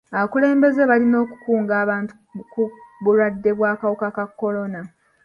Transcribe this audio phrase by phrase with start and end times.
[0.15, 2.13] Abakulembeze balina okukunga abantu
[2.53, 2.63] ku
[3.03, 4.81] bulwadde bw'akawuka ka kolona.